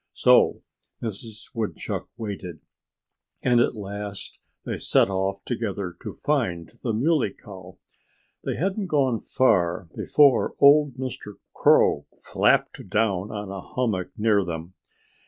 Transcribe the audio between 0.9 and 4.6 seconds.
Mrs. Woodchuck waited. And at last